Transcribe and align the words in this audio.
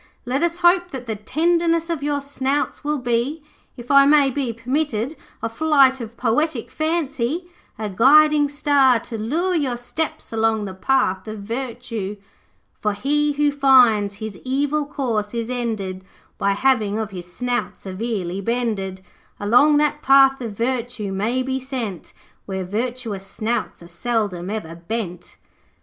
Let 0.25 0.41
us 0.41 0.57
hope 0.65 0.89
that 0.89 1.05
the 1.05 1.15
tenderness 1.15 1.87
of 1.87 2.01
your 2.01 2.21
snouts 2.21 2.83
will 2.83 2.97
be, 2.97 3.43
if 3.77 3.91
I 3.91 4.07
may 4.07 4.31
be 4.31 4.51
permitted 4.51 5.15
a 5.43 5.47
flight 5.47 6.01
of 6.01 6.17
poetic 6.17 6.71
fancy, 6.71 7.45
a 7.77 7.87
guiding 7.87 8.49
star 8.49 8.99
to 9.01 9.15
lure 9.19 9.53
your 9.53 9.77
steps 9.77 10.33
along 10.33 10.65
the 10.65 10.73
path 10.73 11.27
of 11.27 11.41
virtue 11.41 12.17
'For 12.73 12.93
he 12.93 13.33
who 13.33 13.51
finds 13.51 14.15
his 14.15 14.39
evil 14.43 14.87
course 14.87 15.35
is 15.35 15.51
ended 15.51 16.03
By 16.39 16.53
having 16.53 16.97
of 16.97 17.11
his 17.11 17.31
snout 17.31 17.77
severely 17.79 18.41
bended, 18.41 19.03
Along 19.39 19.77
that 19.77 20.01
path 20.01 20.41
of 20.41 20.53
virtue 20.53 21.11
may 21.11 21.43
be 21.43 21.59
sent 21.59 22.11
Where 22.47 22.65
virtuous 22.65 23.27
snouts 23.27 23.83
are 23.83 23.87
seldom 23.87 24.49
ever 24.49 24.73
bent.' 24.73 25.37